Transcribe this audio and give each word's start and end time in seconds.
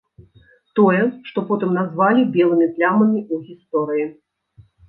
Тое, 0.79 1.01
што 1.27 1.43
потым 1.51 1.69
назвалі 1.79 2.21
белымі 2.39 2.71
плямамі 2.79 3.19
ў 3.33 3.43
гісторыі. 3.51 4.07